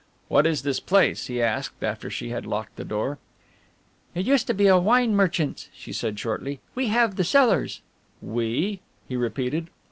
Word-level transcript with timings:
"What 0.29 0.47
is 0.47 0.63
this 0.63 0.79
place?" 0.79 1.27
he 1.27 1.43
asked, 1.43 1.83
after 1.83 2.09
she 2.09 2.29
had 2.29 2.47
locked 2.47 2.75
the 2.75 2.83
door. 2.83 3.19
"It 4.15 4.25
used 4.25 4.47
to 4.47 4.53
be 4.55 4.65
a 4.65 4.79
wine 4.79 5.15
merchant's," 5.15 5.69
she 5.75 5.93
said 5.93 6.17
shortly, 6.19 6.59
"we 6.73 6.87
have 6.87 7.17
the 7.17 7.23
cellars." 7.23 7.81
"We?" 8.19 8.79
he 9.07 9.15
repeated. 9.15 9.69